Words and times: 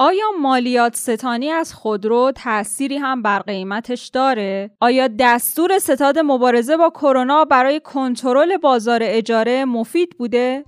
آیا 0.00 0.24
مالیات 0.40 0.96
ستانی 0.96 1.50
از 1.50 1.74
خودرو 1.74 2.32
تأثیری 2.36 2.96
هم 2.96 3.22
بر 3.22 3.38
قیمتش 3.38 4.08
داره؟ 4.08 4.70
آیا 4.80 5.08
دستور 5.18 5.78
ستاد 5.78 6.18
مبارزه 6.18 6.76
با 6.76 6.90
کرونا 6.90 7.44
برای 7.44 7.80
کنترل 7.80 8.56
بازار 8.56 9.00
اجاره 9.02 9.64
مفید 9.64 10.18
بوده؟ 10.18 10.64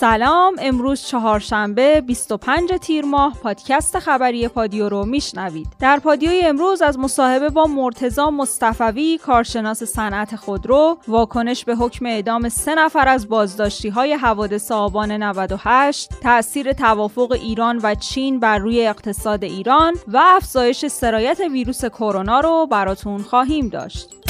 سلام 0.00 0.56
امروز 0.58 1.02
چهارشنبه 1.02 2.00
25 2.00 2.70
تیر 2.80 3.04
ماه 3.04 3.38
پادکست 3.42 3.98
خبری 3.98 4.48
پادیو 4.48 4.88
رو 4.88 5.04
میشنوید. 5.04 5.68
در 5.80 5.98
پادیوی 5.98 6.40
امروز 6.44 6.82
از 6.82 6.98
مصاحبه 6.98 7.48
با 7.48 7.66
مرتزا 7.66 8.30
مصطفوی 8.30 9.18
کارشناس 9.18 9.82
صنعت 9.82 10.36
خودرو 10.36 10.98
واکنش 11.08 11.64
به 11.64 11.74
حکم 11.74 12.06
اعدام 12.06 12.48
سه 12.48 12.74
نفر 12.74 13.08
از 13.08 13.28
بازداشتی 13.28 13.88
های 13.88 14.12
حوادث 14.12 14.72
آبان 14.72 15.12
98 15.12 16.20
تاثیر 16.22 16.72
توافق 16.72 17.32
ایران 17.32 17.80
و 17.82 17.94
چین 17.94 18.40
بر 18.40 18.58
روی 18.58 18.86
اقتصاد 18.86 19.44
ایران 19.44 19.94
و 20.08 20.20
افزایش 20.24 20.86
سرایت 20.86 21.40
ویروس 21.52 21.84
کرونا 21.84 22.40
رو 22.40 22.66
براتون 22.70 23.22
خواهیم 23.22 23.68
داشت. 23.68 24.25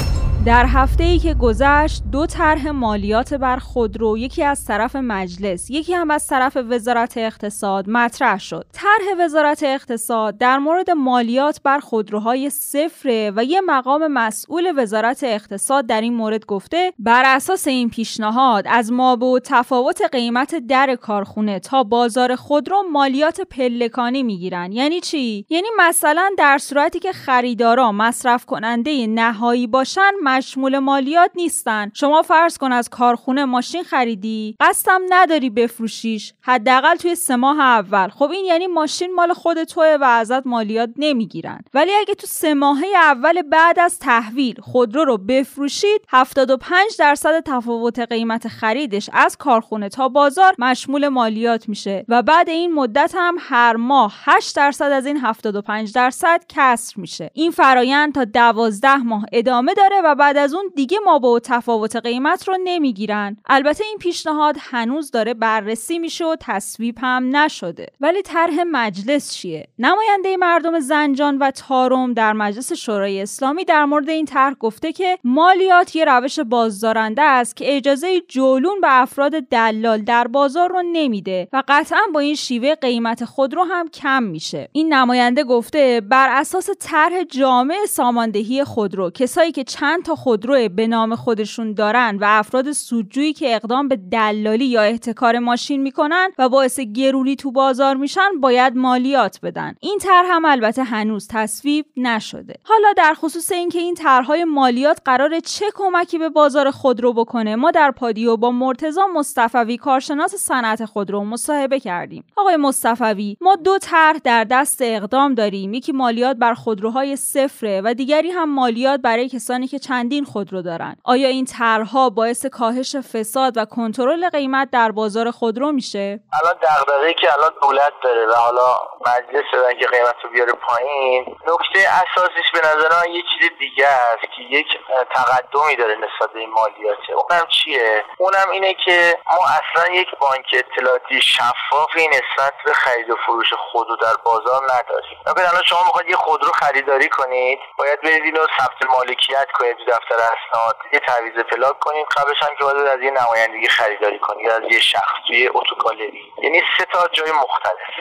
در 0.47 0.67
هفته 0.67 1.05
ای 1.05 1.19
که 1.19 1.35
گذشت 1.35 2.03
دو 2.13 2.27
طرح 2.27 2.71
مالیات 2.71 3.35
بر 3.35 3.57
خودرو 3.57 4.19
یکی 4.19 4.45
از 4.45 4.65
طرف 4.65 4.97
مجلس 4.97 5.71
یکی 5.71 5.95
هم 5.95 6.11
از 6.11 6.27
طرف 6.27 6.57
وزارت 6.57 7.17
اقتصاد 7.17 7.91
مطرح 7.91 8.39
شد. 8.39 8.67
طرح 8.73 9.25
وزارت 9.25 9.63
اقتصاد 9.63 10.39
در 10.39 10.59
مورد 10.59 10.91
مالیات 10.91 11.61
بر 11.65 11.79
خودروهای 11.79 12.51
صفر 12.51 13.33
و 13.37 13.45
یه 13.45 13.61
مقام 13.61 14.07
مسئول 14.07 14.73
وزارت 14.77 15.25
اقتصاد 15.25 15.87
در 15.87 16.01
این 16.01 16.15
مورد 16.15 16.47
گفته 16.47 16.93
بر 16.99 17.23
اساس 17.27 17.69
این 17.69 17.91
پیشنهاد 17.91 18.65
از 18.69 18.93
ما 18.93 19.17
و 19.17 19.39
تفاوت 19.39 20.03
قیمت 20.13 20.55
در 20.55 20.97
کارخونه 21.01 21.59
تا 21.59 21.83
بازار 21.83 22.37
خودرو 22.37 22.83
مالیات 22.93 23.41
پلکانی 23.41 24.23
می‌گیرن 24.23 24.73
یعنی 24.73 25.01
چی؟ 25.01 25.47
یعنی 25.51 25.69
مثلا 25.79 26.31
در 26.39 26.59
صورتی 26.59 26.99
که 26.99 27.13
خریدارا 27.13 27.93
مصرف 27.93 28.45
کننده 28.45 29.07
نهایی 29.07 29.67
باشن 29.67 30.11
مشمول 30.37 30.79
مالیات 30.79 31.31
نیستن. 31.35 31.91
شما 31.95 32.23
فرض 32.23 32.59
کن 32.59 32.73
از 32.73 32.89
کارخونه 32.89 33.45
ماشین 33.45 33.83
خریدی 33.83 34.57
قصدم 34.61 35.01
نداری 35.11 35.51
بفروشیش. 35.51 36.33
حداقل 36.43 36.97
توی 36.97 37.15
سه 37.15 37.37
ماه 37.37 37.61
اول. 37.61 38.09
خب 38.09 38.31
این 38.31 38.45
یعنی 38.45 38.67
ماشین 38.67 39.15
مال 39.15 39.33
خود 39.33 39.65
توه 39.65 39.97
و 40.01 40.05
ازت 40.05 40.47
مالیات 40.47 40.91
نمی‌گیرن. 40.97 41.61
ولی 41.75 41.93
اگه 42.01 42.15
تو 42.15 42.27
سه 42.27 42.55
ماهه 42.55 42.87
اول 42.97 43.43
بعد 43.43 43.79
از 43.79 43.99
تحویل 43.99 44.61
خودرو 44.61 45.05
رو 45.05 45.19
بفروشید 45.19 46.01
75 46.09 46.97
درصد 46.99 47.41
تفاوت 47.41 47.99
قیمت 47.99 48.49
خریدش 48.49 49.11
از 49.13 49.37
کارخونه 49.37 49.89
تا 49.89 50.09
بازار 50.09 50.55
مشمول 50.59 51.09
مالیات 51.09 51.69
میشه. 51.69 52.05
و 52.09 52.23
بعد 52.23 52.49
این 52.49 52.75
مدت 52.75 53.13
هم 53.17 53.37
هر 53.41 53.77
ماه 53.77 54.15
8 54.25 54.57
درصد 54.57 54.93
از 54.93 55.07
این 55.07 55.17
75 55.17 55.93
درصد 55.93 56.45
کسر 56.49 57.01
میشه. 57.01 57.31
این 57.35 57.51
فرایند 57.51 58.15
تا 58.15 58.25
12 58.25 58.97
ماه 58.97 59.27
ادامه 59.33 59.75
داره 59.75 60.01
و 60.05 60.15
بعد 60.15 60.26
از 60.35 60.55
اون 60.55 60.65
دیگه 60.77 60.99
ما 61.05 61.19
با 61.19 61.41
تفاوت 61.41 61.97
قیمت 61.97 62.49
رو 62.49 62.57
نمی‌گیرن. 62.65 63.37
البته 63.47 63.85
این 63.85 63.99
پیشنهاد 63.99 64.57
هنوز 64.61 65.11
داره 65.11 65.35
بررسی 65.35 65.99
میشه 65.99 66.25
و 66.25 66.37
تصویب 66.41 66.99
هم 67.01 67.37
نشده. 67.37 67.87
ولی 68.01 68.23
طرح 68.23 68.55
مجلس 68.73 69.35
چیه؟ 69.35 69.69
نماینده 69.79 70.37
مردم 70.37 70.81
زنجان 70.81 71.39
و 71.39 71.51
تارم 71.51 72.13
در 72.13 72.33
مجلس 72.33 72.73
شورای 72.73 73.23
اسلامی 73.23 73.65
در 73.65 73.85
مورد 73.85 74.09
این 74.09 74.25
طرح 74.25 74.55
گفته 74.55 74.93
که 74.93 75.19
مالیات 75.25 75.97
یه 75.97 76.05
روش 76.05 76.41
بازدارنده 76.41 77.23
است 77.23 77.57
که 77.57 77.77
اجازه 77.77 78.21
جولون 78.21 78.81
به 78.81 79.01
افراد 79.01 79.33
دلال 79.33 80.03
در 80.03 80.27
بازار 80.27 80.69
رو 80.69 80.83
نمیده 80.93 81.49
و 81.53 81.63
قطعا 81.69 82.01
با 82.15 82.21
این 82.21 82.35
شیوه 82.35 82.75
قیمت 82.75 83.25
خودرو 83.25 83.65
هم 83.65 83.89
کم 83.89 84.23
میشه. 84.23 84.69
این 84.73 84.95
نماینده 84.95 85.45
گفته 85.45 86.03
بر 86.11 86.29
اساس 86.41 86.71
طرح 86.81 87.25
جامع 87.25 87.77
ساماندهی 87.89 88.65
خودرو 88.65 89.11
کسایی 89.11 89.53
که 89.53 89.65
چند 89.65 90.03
تا 90.07 90.15
خودرو 90.15 90.69
به 90.69 90.87
نام 90.87 91.15
خودشون 91.15 91.75
دارن 91.75 92.19
و 92.21 92.25
افراد 92.29 92.73
سودجویی 92.73 93.33
که 93.33 93.55
اقدام 93.55 93.89
به 93.89 93.97
دلالی 93.97 94.65
یا 94.65 94.83
احتکار 94.83 95.39
ماشین 95.39 95.83
می‌کنن 95.83 96.31
و 96.39 96.49
باعث 96.49 96.81
گرونی 96.81 97.37
تو 97.37 97.53
بازار 97.53 97.97
میشن 97.97 98.41
باید 98.41 98.77
مالیات 98.77 99.41
بدن. 99.43 99.75
این 99.81 99.99
طرح 99.99 100.27
هم 100.31 100.45
البته 100.45 100.83
هنوز 100.83 101.29
تصویب 101.31 101.87
نشده. 101.97 102.55
حالا 102.65 102.93
در 102.97 103.15
خصوص 103.15 103.53
اینکه 103.53 103.79
این 103.79 103.95
طرحهای 103.95 104.45
مالیات 104.45 105.01
قرار 105.05 105.41
چه 105.41 105.67
کمکی 105.75 106.19
به 106.19 106.29
بازار 106.29 106.71
خودرو 106.71 107.13
بکنه 107.13 107.57
ما 107.57 107.71
در 107.71 107.91
پادیو 107.91 108.37
با 108.37 108.51
مرتضا 108.51 109.07
مصطفوی 109.15 109.77
کارشناس 109.77 110.35
صنعت 110.35 110.85
خودرو 110.85 111.25
مصاحبه 111.25 111.81
کردیم. 111.81 112.25
آقای 112.37 112.57
مصطفوی 112.57 113.37
ما 113.41 113.57
دو 113.57 113.79
طرح 113.79 114.19
در 114.25 114.45
دست 114.45 114.79
اقدام 114.83 115.35
داریم. 115.35 115.75
یکی 115.75 115.93
مالیات 115.93 116.37
بر 116.37 116.55
خودروهای 116.55 117.17
صفره 117.17 117.81
و 117.85 117.95
دیگری 117.95 118.31
هم 118.31 118.55
مالیات 118.55 119.01
برای 119.01 119.29
کسانی 119.29 119.67
که 119.67 119.79
چند 119.79 119.96
چندین 119.97 120.25
خودرو 120.25 120.63
دارن. 120.63 120.97
آیا 121.05 121.29
این 121.29 121.45
طرحها 121.45 122.11
باعث 122.11 122.47
کاهش 122.47 122.97
فساد 122.97 123.53
و 123.57 123.65
کنترل 123.65 124.29
قیمت 124.29 124.69
در 124.71 124.91
بازار 124.91 125.31
خودرو 125.31 125.73
میشه؟ 125.73 126.21
الان 126.43 126.55
دغدغه‌ای 126.63 127.15
که 127.15 127.29
الان 127.33 127.53
دولت 127.63 127.93
داره 128.03 128.27
و 128.27 128.35
حالا 128.35 128.69
مجلس 129.07 129.45
دارن 129.53 129.79
که 129.79 129.87
قیمت 129.87 130.15
رو 130.25 130.31
بیاره 130.31 130.53
پایین 130.53 131.25
نکته 131.49 131.89
اساسیش 131.89 132.49
به 132.53 132.59
نظر 132.59 132.89
من 133.01 133.15
یه 133.15 133.23
چیز 133.23 133.51
دیگه 133.59 133.87
است 133.89 134.33
که 134.37 134.43
یک 134.43 134.67
تقدمی 135.15 135.77
داره 135.77 135.95
نسبت 135.95 136.33
به 136.33 136.41
این 136.41 136.51
مالیاته 136.51 137.13
اونم 137.13 137.47
چیه؟ 137.47 138.05
اونم 138.19 138.51
اینه 138.53 138.75
که 138.85 139.19
ما 139.31 139.47
اصلا 139.61 139.95
یک 139.95 140.09
بانک 140.21 140.47
اطلاعاتی 140.53 141.21
شفافی 141.21 142.09
نسبت 142.09 142.55
به 142.65 142.73
خرید 142.73 143.11
و 143.11 143.17
فروش 143.27 143.53
خودرو 143.73 143.97
در 143.97 144.17
بازار 144.25 144.63
نداریم. 144.65 145.19
الان 145.27 145.63
شما 145.67 145.79
می‌خواید 145.87 146.09
یه 146.09 146.17
خودرو 146.17 146.53
خریداری 146.53 147.09
کنید 147.09 147.59
باید 147.79 148.01
برید 148.01 148.23
اینو 148.25 148.47
ثبت 148.59 148.91
مالکیت 148.91 149.49
کنید. 149.55 149.77
دفتر 149.89 150.15
اسناد 150.15 150.77
یه 150.93 151.01
تعویض 151.01 151.39
پلاک 151.45 151.79
کنید 151.79 152.07
قبلش 152.17 152.43
هم 152.43 152.57
که 152.59 152.65
باید 152.65 152.87
از 152.87 153.01
یه 153.01 153.11
نمایندگی 153.11 153.69
خریداری 153.69 154.19
کنید 154.19 154.51
از 154.51 154.63
یه 154.71 154.81
شخص 154.81 155.15
توی 155.27 155.49
اتوگالری 155.55 156.33
یعنی 156.43 156.63
سه 156.79 156.85
تا 156.85 157.09
جای 157.09 157.33
مختلف. 157.33 157.95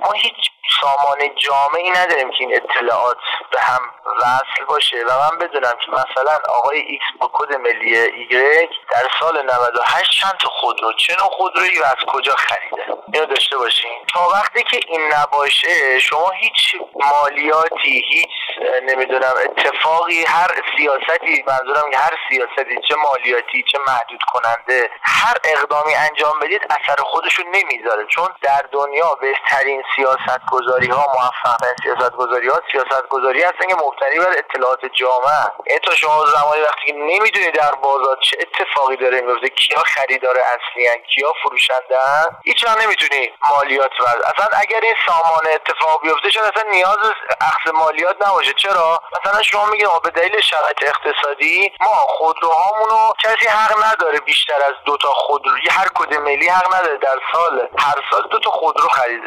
ما 0.00 0.12
هیچ 0.12 0.34
سامان 0.80 1.34
جامعی 1.36 1.90
نداریم 1.90 2.30
که 2.30 2.36
این 2.40 2.54
اطلاعات 2.54 3.16
به 3.50 3.60
هم 3.60 3.80
وصل 4.20 4.64
باشه 4.68 5.04
و 5.08 5.18
من 5.18 5.38
بدونم 5.38 5.72
که 5.84 5.90
مثلا 5.90 6.38
آقای 6.48 6.78
ایکس 6.78 7.04
با 7.18 7.30
کد 7.32 7.54
ملی 7.54 7.96
ایگرگ 7.96 8.68
در 8.90 9.08
سال 9.20 9.42
98 9.42 10.10
چند 10.20 10.34
تا 10.40 10.48
خودرو 10.48 10.92
چه 10.92 11.16
نوع 11.16 11.30
خودرویی 11.30 11.78
و 11.78 11.84
از 11.84 12.06
کجا 12.06 12.34
خریده؟ 12.34 12.82
اینو 13.12 13.26
داشته 13.26 13.56
باشین. 13.56 13.90
تا 14.14 14.28
وقتی 14.28 14.62
که 14.62 14.80
این 14.88 15.12
نباشه 15.12 16.00
شما 16.00 16.30
هیچ 16.30 16.76
مالیاتی 16.94 18.04
هیچ 18.10 18.28
نمی‌دونم 18.82 19.34
اتفاقی 19.44 20.24
هر 20.24 20.50
سیاستی 21.20 21.44
منظورم 21.46 21.90
هر 21.94 22.18
سیاستی 22.30 22.80
چه 22.88 22.94
مالیاتی 22.94 23.64
چه 23.72 23.78
محدود 23.86 24.20
کننده 24.32 24.90
هر 25.02 25.36
اقدامی 25.44 25.94
انجام 25.94 26.38
بدید 26.40 26.62
اثر 26.70 27.02
خودشون 27.02 27.46
نمی‌ذاره. 27.46 28.06
چون 28.06 28.28
در 28.42 28.64
دنیا 28.72 29.14
بهترین 29.14 29.82
سیاست 29.96 30.40
گذاری 30.52 30.86
ها 30.86 31.06
موفق 31.14 31.60
سیاست 31.82 32.10
گذاری 32.10 32.48
ها 32.48 32.60
سیاست 32.72 33.08
گذاری 33.08 33.42
هستن 33.42 33.66
که 33.68 33.74
مبتنی 33.74 34.18
بر 34.18 34.34
اطلاعات 34.38 34.86
جامعه 34.86 35.78
تو 35.82 35.92
شما 35.92 36.26
زمانی 36.26 36.60
وقتی 36.60 36.92
نمی‌دونی 36.92 37.50
در 37.50 37.70
بازار 37.70 38.16
چه 38.22 38.36
اتفاقی 38.40 38.96
داره 38.96 39.20
میفته 39.20 39.48
کیا 39.48 39.78
خریدار 39.78 40.36
اصلی 40.38 40.86
هن 40.86 40.96
کیا 41.14 41.32
فروشنده 41.42 41.98
هن 42.06 42.36
هیچ 42.44 42.64
نمی‌تونی 42.82 43.30
مالیات 43.50 44.00
ورد 44.00 44.22
اصلا 44.22 44.58
اگر 44.58 44.80
این 44.82 44.94
سامان 45.06 45.46
اتفاق 45.54 46.02
بیفته 46.02 46.30
چون 46.30 46.42
اصلا 46.42 46.70
نیاز 46.70 46.98
اخذ 47.40 47.70
مالیات 47.74 48.26
نباشه. 48.26 48.52
چرا؟ 48.52 49.02
مثلا 49.20 49.42
شما 49.42 49.66
میگه 49.66 49.86
به 50.02 50.10
دلیل 50.10 50.40
شرایط 50.40 50.82
اقتصادی 51.04 51.72
ما 51.80 51.86
خودروهامونو 52.08 53.12
کسی 53.22 53.46
حق 53.48 53.84
نداره 53.84 54.18
بیشتر 54.18 54.64
از 54.68 54.74
دو 54.84 54.96
تا 54.96 55.08
خودرو 55.08 55.52
هر 55.70 55.88
کد 55.94 56.14
ملی 56.14 56.48
حق 56.48 56.74
نداره 56.74 56.96
در 56.96 57.18
سال 57.32 57.68
هر 57.78 57.94
سال 58.10 58.28
دو 58.30 58.38
تا 58.38 58.50
خودرو 58.50 58.88
خرید 58.88 59.22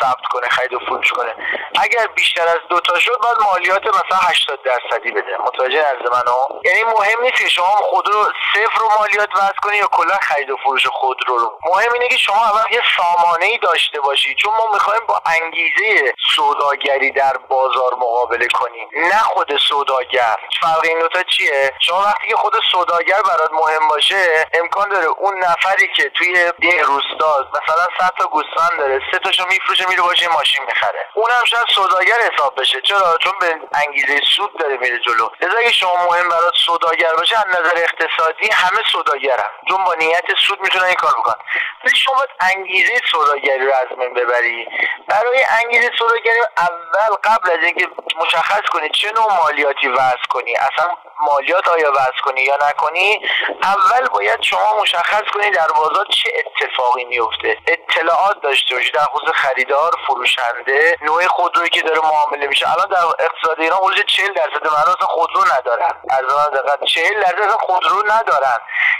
ثبت 0.00 0.26
کنه 0.30 0.48
خرید 0.48 0.72
و 0.72 0.78
فروش 0.78 1.12
کنه. 1.12 1.34
اگر 1.80 2.06
بیشتر 2.06 2.48
از 2.48 2.58
دو 2.68 2.80
تا 2.80 2.98
شد 2.98 3.18
باید 3.22 3.38
مالیات 3.50 3.86
مثلا 3.86 4.18
80 4.18 4.58
درصدی 4.62 5.12
بده. 5.12 5.36
متوجه 5.46 5.78
از 5.78 6.12
منو؟ 6.12 6.60
یعنی 6.64 6.84
مهم 6.84 7.20
نیست 7.22 7.42
که 7.42 7.48
شما 7.48 7.66
خودرو 7.66 8.24
صفر 8.54 8.80
رو 8.80 8.88
مالیات 8.98 9.28
وضع 9.36 9.60
کنی 9.62 9.76
یا 9.76 9.86
کلا 9.86 10.16
خرید 10.22 10.50
و 10.50 10.56
فروش 10.56 10.86
خودرو 10.86 11.38
رو. 11.38 11.58
مهم 11.64 11.92
اینه 11.92 12.08
که 12.08 12.16
شما 12.16 12.36
اول 12.36 12.72
یه 12.72 12.82
سامانه 12.96 13.44
ای 13.44 13.58
داشته 13.58 14.00
باشی. 14.00 14.34
چون 14.34 14.54
ما 14.54 14.72
می‌خوایم 14.72 15.06
با 15.06 15.22
انگیزه 15.26 16.14
سوداگری 16.36 17.10
در 17.10 17.36
بازار 17.48 17.94
مقابله 17.94 18.48
کنیم. 18.48 18.88
نه 18.94 19.18
خود 19.18 19.56
سوداگر. 19.56 20.36
فرق 20.62 20.80
این 20.84 20.98
دوتا 20.98 21.21
چیه؟ 21.22 21.72
شما 21.80 22.02
وقتی 22.02 22.28
که 22.28 22.36
خود 22.36 22.54
سوداگر 22.72 23.22
برات 23.22 23.52
مهم 23.52 23.88
باشه 23.88 24.46
امکان 24.52 24.88
داره 24.88 25.06
اون 25.06 25.38
نفری 25.38 25.88
که 25.96 26.08
توی 26.08 26.28
یه 26.62 26.82
روستا 26.82 27.48
مثلا 27.52 27.86
100 28.00 28.12
تا 28.18 28.26
گوسفند 28.26 28.78
داره 28.78 29.00
سه 29.12 29.18
تاشو 29.18 29.46
میفروشه 29.46 29.88
میره 29.88 30.02
باشه 30.02 30.28
ماشین 30.28 30.64
می‌خره. 30.64 31.06
اونم 31.14 31.44
شاید 31.44 31.66
سوداگر 31.74 32.16
حساب 32.32 32.60
بشه. 32.60 32.80
چرا؟ 32.80 33.18
چون 33.20 33.32
به 33.40 33.60
انگیزه 33.74 34.20
سود 34.36 34.58
داره 34.58 34.76
میره 34.76 34.98
جلو. 34.98 35.28
لذا 35.40 35.58
اگه 35.58 35.72
شما 35.72 35.96
مهم 35.96 36.28
برات 36.28 36.54
سوداگر 36.66 37.14
باشه 37.14 37.38
از 37.38 37.46
نظر 37.46 37.76
اقتصادی 37.76 38.50
همه 38.52 38.82
سوداگرن. 38.92 39.50
چون 39.68 39.84
با 39.84 39.94
نیت 39.94 40.24
سود 40.46 40.60
می‌تونن 40.60 40.84
این 40.84 40.94
کار 40.94 41.10
بکنن. 41.10 41.44
ولی 41.84 41.96
شما 41.96 42.14
باید 42.14 42.30
انگیزه 42.40 43.00
سوداگری 43.10 43.66
رو 43.66 43.72
از 43.72 43.98
من 43.98 44.14
ببری. 44.14 44.68
برای 45.08 45.44
انگیزه 45.62 45.90
سوداگری 45.98 46.40
اول 46.58 47.16
قبل 47.24 47.50
از 47.50 47.58
اینکه 47.62 47.88
مشخص 48.16 48.62
کنی 48.72 48.90
چه 48.90 49.12
نوع 49.12 49.36
مالیاتی 49.36 49.88
وضع 49.88 50.26
کنی. 50.28 50.56
اصلا 50.56 50.96
مالیات 51.22 51.68
آیا 51.68 51.92
وضع 51.92 52.20
کنی 52.24 52.42
یا 52.42 52.58
نکنی 52.70 53.20
اول 53.62 54.08
باید 54.08 54.42
شما 54.42 54.80
مشخص 54.80 55.22
کنی 55.34 55.50
در 55.50 55.68
بازار 55.76 56.06
چه 56.06 56.32
اتفاقی 56.38 57.04
میفته 57.04 57.58
اطلاعات 57.66 58.40
داشته 58.40 58.74
باشی 58.74 58.90
در 58.90 59.04
خصوص 59.04 59.34
خریدار 59.34 59.92
فروشنده 60.06 60.98
نوع 61.02 61.26
خودرویی 61.26 61.70
که 61.70 61.82
داره 61.82 62.00
معامله 62.00 62.46
میشه. 62.46 62.70
الان 62.70 62.88
در 62.88 63.24
اقتصاد 63.24 63.60
ایران 63.60 63.78
حدود 63.78 64.06
40 64.06 64.32
درصد 64.32 64.66
مردم 64.66 65.06
خودرو 65.06 65.44
ندارن. 65.58 65.92
از 66.10 66.50
دقت 66.50 66.84
40 66.84 67.20
درصد 67.20 67.50
خودرو 67.50 68.02
ندارن. 68.06 68.58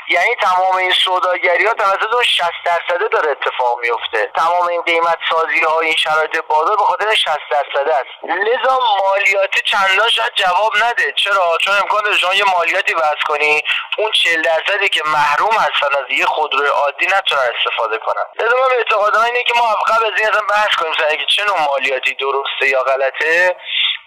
یعنی 0.08 0.34
تمام 0.40 0.76
این 0.76 0.92
سوداگری 0.92 1.66
ها 1.66 1.74
توسط 1.74 2.12
اون 2.12 2.22
60 2.22 2.50
درصده 2.64 3.08
داره 3.08 3.30
اتفاق 3.30 3.78
میفته 3.80 4.30
تمام 4.36 4.66
این 4.68 4.82
قیمت 4.82 5.18
سازی 5.30 5.60
ها 5.60 5.80
این 5.80 5.96
شرایط 5.96 6.36
بازار 6.48 6.76
به 6.76 6.82
خاطر 6.82 7.14
60 7.14 7.38
درصد 7.50 7.88
است. 7.88 8.24
لذا 8.24 8.78
مالیات 9.08 9.58
چندان 9.58 10.08
شاید 10.08 10.32
جواب 10.34 10.72
نده. 10.84 11.12
چرا؟ 11.16 11.58
چون 11.60 11.74
امکان 11.74 12.11
داره 12.12 12.20
شما 12.20 12.34
یه 12.34 12.44
مالیاتی 12.56 12.94
وضع 12.94 13.22
کنی 13.26 13.62
اون 13.98 14.10
40 14.12 14.42
درصدی 14.42 14.88
که 14.88 15.02
محروم 15.06 15.54
هستن 15.54 16.02
از 16.04 16.10
یه 16.10 16.26
خودروی 16.26 16.68
عادی 16.68 17.06
نتونن 17.06 17.48
استفاده 17.56 17.98
کنن. 17.98 18.24
لذا 18.40 18.56
من 18.56 18.76
اعتقاد 18.76 19.16
اینه 19.16 19.42
که 19.42 19.54
ما 19.56 19.74
قبل 19.74 20.04
از 20.04 20.12
این 20.20 20.46
بحث 20.50 20.76
کنیم 20.78 20.92
سر 20.98 21.16
که 21.16 21.26
چه 21.26 21.44
نوع 21.44 21.60
مالیاتی 21.60 22.14
درسته 22.14 22.68
یا 22.68 22.82
غلطه. 22.82 23.56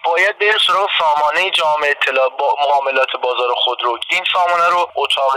باید 0.06 0.38
بریم 0.38 0.58
سراغ 0.66 0.90
سامانه 0.98 1.50
جامعه 1.50 1.90
اطلاع 1.90 2.28
با 2.28 2.56
معاملات 2.60 3.12
بازار 3.22 3.54
خودرو 3.54 3.98
این 4.10 4.24
سامانه 4.32 4.68
رو 4.68 4.90
اتاق 4.94 5.36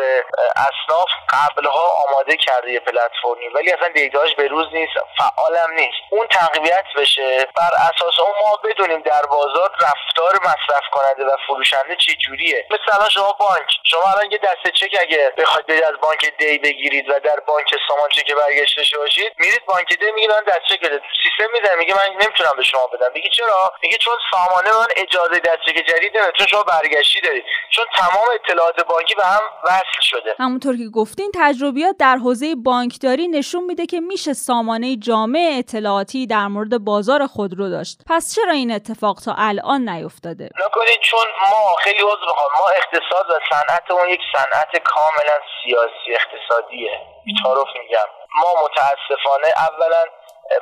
اصناف 0.55 1.09
قبلها 1.29 1.85
آماده 2.07 2.37
کرده 2.37 2.71
یه 2.71 2.79
پلتفرمی. 2.79 3.47
ولی 3.55 3.71
اصلا 3.71 3.87
دیتاش 3.87 4.35
به 4.35 4.47
روز 4.47 4.67
نیست 4.73 4.93
فعالم 5.17 5.71
نیست. 5.73 5.97
اون 6.11 6.27
تقویت 6.27 6.85
بشه 6.95 7.47
بر 7.55 7.71
اساس 7.73 8.19
اون 8.19 8.33
ما 8.41 8.55
بدونیم 8.63 9.01
در 9.01 9.21
بازار 9.21 9.69
رفتار 9.79 10.33
مصرف 10.41 10.83
کننده 10.91 11.25
و 11.33 11.37
فروشنده 11.47 11.95
چه 11.95 12.13
جوریه. 12.13 12.67
مثل 12.71 12.95
الان 12.97 13.09
شما 13.09 13.33
بانک. 13.33 13.67
شما 13.83 14.03
الان 14.15 14.31
یه 14.31 14.37
دسته 14.37 14.71
چک 14.71 14.97
اگه 14.99 15.33
بخواید 15.37 15.65
برید 15.65 15.83
از 15.83 15.95
بانک 16.01 16.37
دی 16.37 16.57
بگیرید 16.57 17.09
و 17.09 17.19
در 17.19 17.39
بانک 17.47 17.75
سامان 17.87 18.09
چک 18.09 18.31
برگشته 18.33 18.97
باشید 18.97 19.33
میرید 19.37 19.65
بانک 19.65 19.99
دی 19.99 20.11
میگه 20.11 20.27
من 20.27 20.43
دست 20.47 20.65
چک 20.69 20.79
سیستم 21.23 21.51
میده 21.53 21.75
میگه 21.75 21.93
من 21.93 22.09
نمی‌تونم 22.21 22.53
به 22.57 22.63
شما 22.63 22.87
بدم. 22.87 23.11
میگه 23.13 23.29
چرا؟ 23.29 23.73
میگه 23.81 23.97
چون 23.97 24.17
سامانه 24.59 24.79
من 24.79 24.87
اجازه 24.95 25.39
دست 25.39 25.57
چک 25.67 25.85
جدید 25.87 26.17
نمیده 26.17 26.31
چون 26.37 26.47
شما 26.47 26.63
برگشتی 26.63 27.21
دارید. 27.21 27.43
چون 27.71 27.85
تمام 27.95 28.25
اطلاعات 28.33 28.85
بانکی 28.85 29.15
به 29.15 29.25
هم 29.25 29.41
وصل 29.63 30.01
شده. 30.01 30.35
همونطور 30.39 30.77
که 30.77 30.89
گفتین 30.93 31.31
تجربیات 31.35 31.95
در 31.99 32.15
حوزه 32.15 32.55
بانکداری 32.55 33.27
نشون 33.27 33.63
میده 33.63 33.85
که 33.85 33.99
میشه 33.99 34.33
سامانه 34.33 34.95
جامع 34.95 35.55
اطلاعاتی 35.59 36.27
در 36.27 36.47
مورد 36.47 36.77
بازار 36.85 37.27
خودرو 37.27 37.69
داشت. 37.69 38.01
پس 38.09 38.35
چرا 38.35 38.53
این 38.53 38.71
اتفاق 38.71 39.19
تا 39.25 39.35
الان 39.37 39.89
نیفتاده؟ 39.89 40.49
نکنید 40.65 40.99
چون 41.01 41.27
ما 41.41 41.75
خیلی 41.83 42.01
عذر 42.01 42.25
می‌خوام. 42.27 42.51
ما 42.59 42.65
اقتصاد 42.75 43.25
و 43.29 43.39
صنعت 43.49 43.91
اون 43.91 44.09
یک 44.09 44.21
صنعت 44.35 44.83
کاملا 44.83 45.37
سیاسی 45.63 46.09
اقتصادیه. 46.19 46.91
بیتارف 47.25 47.67
میگم. 47.81 48.09
ما 48.41 48.53
متاسفانه 48.63 49.47
اولا 49.57 50.03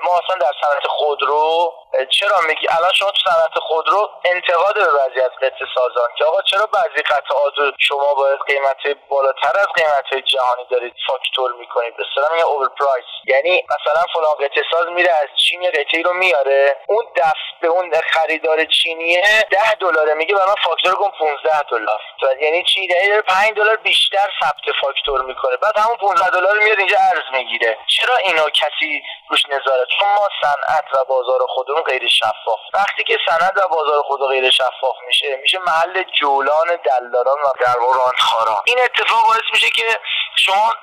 ما 0.03 0.11
اصلا 0.17 0.35
در 0.39 0.53
صنعت 0.61 0.87
خودرو 0.89 1.73
چرا 2.09 2.37
میگی؟ 2.47 2.67
الان 2.69 2.93
شما 2.93 3.11
تو 3.11 3.31
صنعت 3.31 3.59
خودرو 3.59 4.09
انتقاد 4.25 4.75
به 4.75 4.91
بعضی 4.91 5.19
از 5.21 5.31
قطع 5.41 5.65
سازان 5.75 6.09
که 6.17 6.25
آقا 6.25 6.41
چرا 6.41 6.65
بعضی 6.65 7.01
قطعات 7.03 7.53
شما 7.79 8.13
باید 8.13 8.39
قیمت 8.47 8.97
بالاتر 9.09 9.59
از 9.59 9.67
قیمت 9.75 10.25
جهانی 10.25 10.65
دارید 10.71 10.93
فاکتور 11.07 11.51
می‌کنید؟ 11.51 11.97
به 11.97 12.03
اصطلاح 12.09 12.33
میگن 12.33 12.43
اوور 12.43 12.69
پرایس 12.79 13.05
یعنی 13.25 13.63
مثلا 13.63 14.03
فلان 14.13 14.47
قطعه 14.47 14.63
ساز 14.71 14.87
میره 14.87 15.11
از 15.11 15.27
چین 15.49 15.69
قطعه 15.69 16.01
رو 16.03 16.13
میاره. 16.13 16.77
اون 16.87 17.05
دست 17.15 17.61
به 17.61 17.67
اون 17.67 17.91
خریدار 18.11 18.65
چینیه 18.65 19.21
10 19.51 19.73
دلاره. 19.73 20.13
میگه 20.13 20.35
برای 20.35 20.47
من 20.47 20.55
فاکتور 20.63 20.95
کن 20.95 21.11
15 21.19 21.61
دلار. 21.61 22.01
یعنی 22.41 22.63
چی؟ 22.63 22.81
یعنی 22.85 23.21
5 23.21 23.53
دلار 23.53 23.75
بیشتر 23.75 24.29
ثبت 24.43 24.75
فاکتور 24.81 25.21
می‌کنه. 25.21 25.57
بعد 25.57 25.77
همون 25.77 25.97
15 25.97 26.29
دلار 26.29 26.59
میاد 26.59 26.79
اینجا 26.79 26.97
ارز 26.99 27.23
می‌گیره. 27.31 27.77
چرا 27.87 28.15
اینو 28.15 28.49
کسی 28.49 29.01
روش 29.29 29.45
نظارت؟ 29.49 29.87
چون 29.99 30.09
ما 30.09 30.29
صنعت 30.41 30.85
و 30.93 31.05
بازار 31.05 31.39
خودمون 31.77 31.83
غیر 31.83 32.07
شفاف. 32.07 32.59
وقتی 32.73 33.03
که 33.03 33.17
صنعت 33.29 33.53
و 33.57 33.67
بازار 33.67 34.03
خود 34.03 34.19
غیر 34.29 34.49
شفاف 34.49 34.95
میشه 35.07 35.39
میشه 35.41 35.57
محل 35.59 36.03
جولان 36.03 36.67
دلالان 36.67 37.37
و 37.39 37.51
در 37.59 37.75
خاران. 38.17 38.61
این 38.65 38.79
اتفاق 38.83 39.27
باعث 39.27 39.51
میشه 39.51 39.69
که 39.69 39.99
شما 40.35 40.73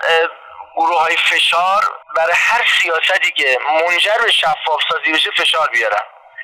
گروه 0.76 1.00
های 1.00 1.16
فشار 1.16 1.82
برای 2.16 2.34
هر 2.34 2.66
سیاستی 2.80 3.32
که 3.32 3.58
منجر 3.70 4.18
به 4.24 4.30
شفاف 4.30 4.82
سازی 4.90 5.12
بشه 5.12 5.30
فشار 5.30 5.68
بیارن. 5.72 6.02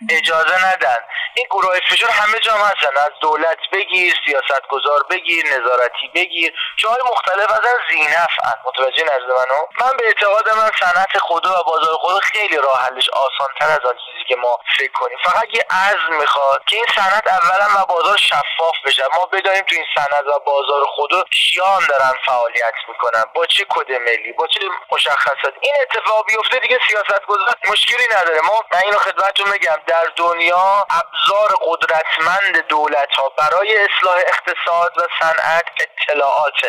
اجازه 0.09 0.69
ندن. 0.69 0.99
این 1.35 1.47
گروه 1.51 1.81
فشار 1.91 2.11
همه 2.11 2.39
جا 2.39 2.53
هستن. 2.53 2.97
از 2.97 3.11
دولت 3.21 3.59
بگیر 3.73 4.15
سیاست 4.27 4.67
گذار 4.69 5.03
بگیر 5.11 5.47
نظارتی 5.47 6.09
بگیر. 6.15 6.55
جای 6.77 6.97
مختلف 7.13 7.53
از 7.53 7.61
زینف 7.91 8.31
متوجه 8.65 9.05
نزد 9.05 9.31
منو؟ 9.39 9.67
من 9.81 9.97
به 9.97 10.07
اعتقاد 10.07 10.53
من 10.55 10.71
صنعت 10.81 11.19
خود 11.19 11.47
و 11.47 11.63
بازار 11.67 11.97
خود 11.97 12.23
خیلی 12.25 12.57
راه 12.57 12.81
حلش 12.87 13.09
آسان 13.09 13.49
تر 13.61 13.67
از 13.67 13.81
آن 13.85 13.95
چیزی 13.95 14.25
که 14.29 14.37
ما 14.37 14.59
فکر 14.79 14.93
کنیم. 14.93 15.19
فقط 15.25 15.45
یه 15.53 15.67
عزم 15.71 16.15
می‌خواد 16.21 16.65
که 16.69 16.77
این 16.77 16.87
صنعت 16.95 17.29
اولا 17.29 17.83
و 17.83 17.87
بازار 17.87 18.17
شفاف 18.17 18.75
بشه. 18.87 19.05
ما 19.15 19.27
بدانیم 19.27 19.63
تو 19.63 19.75
این 19.75 19.87
صنعت 19.95 20.27
و 20.27 20.39
بازار 20.39 20.87
خود 20.87 21.11
کیان 21.31 21.87
دارن 21.89 22.13
فعالیت 22.27 22.75
می‌کنن. 22.89 23.25
با 23.35 23.47
چه 23.47 23.67
کد 23.69 23.93
ملی؟ 23.93 24.33
با 24.33 24.47
چه 24.47 24.61
مشخصات 24.93 25.55
این 25.61 25.75
اتفاق 25.83 26.27
بیفته 26.27 26.59
دیگه 26.59 26.79
سیاست 26.89 27.27
گذار 27.27 27.55
مشکلی 27.71 28.07
نداره. 28.11 28.41
ما 28.41 28.65
من 28.73 28.81
اینو 28.85 28.99
خدمتتون 28.99 29.51
میگم. 29.51 29.77
در 29.91 30.07
دنیا 30.17 30.87
ابزار 30.91 31.51
قدرتمند 31.67 32.67
دولت 32.69 33.09
ها 33.19 33.33
برای 33.39 33.79
اصلاح 33.87 34.17
اقتصاد 34.27 34.93
و 34.99 35.03
صنعت 35.21 35.65
اطلاعاته. 35.81 36.69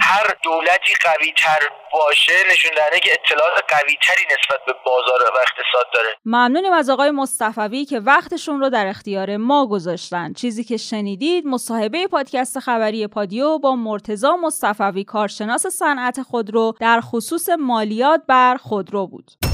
هر 0.00 0.26
دولتی 0.44 0.94
قوی 1.04 1.32
تر 1.32 1.58
باشه 1.92 2.32
نشون 2.52 2.72
دهنده 2.76 3.00
که 3.00 3.12
اطلاعات 3.12 3.52
قوی 3.68 3.96
تری 4.06 4.24
نسبت 4.24 4.60
به 4.66 4.74
بازار 4.86 5.30
و 5.34 5.38
اقتصاد 5.38 5.86
داره. 5.94 6.08
ممنونیم 6.24 6.72
از 6.72 6.90
آقای 6.90 7.10
مصطفوی 7.10 7.84
که 7.84 8.00
وقتشون 8.00 8.60
رو 8.60 8.70
در 8.70 8.86
اختیار 8.86 9.36
ما 9.36 9.66
گذاشتن. 9.66 10.32
چیزی 10.32 10.64
که 10.64 10.76
شنیدید 10.76 11.46
مصاحبه 11.46 12.06
پادکست 12.06 12.58
خبری 12.58 13.06
پادیو 13.06 13.58
با 13.58 13.76
مرتزا 13.76 14.36
مصطفوی 14.36 15.04
کارشناس 15.04 15.66
صنعت 15.66 16.22
خودرو 16.22 16.72
در 16.80 17.00
خصوص 17.00 17.48
مالیات 17.48 18.20
بر 18.28 18.56
خودرو 18.56 19.06
بود. 19.06 19.51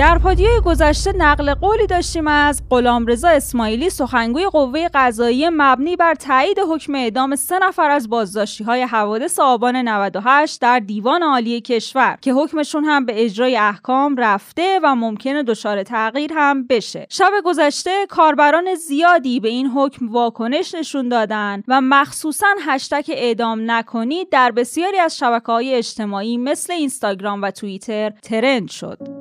در 0.00 0.18
پادیوی 0.18 0.60
گذشته 0.60 1.12
نقل 1.12 1.54
قولی 1.54 1.86
داشتیم 1.86 2.26
از 2.26 2.62
غلامرضا 2.70 3.28
اسماعیلی 3.28 3.90
سخنگوی 3.90 4.46
قوه 4.46 4.88
قضایی 4.94 5.48
مبنی 5.52 5.96
بر 5.96 6.14
تایید 6.14 6.58
حکم 6.70 6.94
اعدام 6.94 7.36
سه 7.36 7.58
نفر 7.58 7.90
از 7.90 8.08
بازداشتی 8.08 8.64
های 8.64 8.82
حوادث 8.82 9.38
آبان 9.38 9.76
98 9.76 10.60
در 10.60 10.78
دیوان 10.78 11.22
عالی 11.22 11.60
کشور 11.60 12.18
که 12.20 12.32
حکمشون 12.32 12.84
هم 12.84 13.06
به 13.06 13.24
اجرای 13.24 13.56
احکام 13.56 14.16
رفته 14.16 14.80
و 14.82 14.94
ممکنه 14.94 15.42
دچار 15.42 15.82
تغییر 15.82 16.32
هم 16.34 16.66
بشه. 16.66 17.06
شب 17.10 17.32
گذشته 17.44 18.06
کاربران 18.08 18.74
زیادی 18.74 19.40
به 19.40 19.48
این 19.48 19.66
حکم 19.66 20.08
واکنش 20.08 20.74
نشون 20.74 21.08
دادن 21.08 21.62
و 21.68 21.80
مخصوصا 21.80 22.54
هشتگ 22.66 23.04
اعدام 23.08 23.70
نکنید 23.70 24.28
در 24.30 24.50
بسیاری 24.50 24.98
از 24.98 25.18
شبکه 25.18 25.52
های 25.52 25.74
اجتماعی 25.74 26.36
مثل 26.36 26.72
اینستاگرام 26.72 27.42
و 27.42 27.50
توییتر 27.50 28.10
ترند 28.10 28.70
شد. 28.70 29.19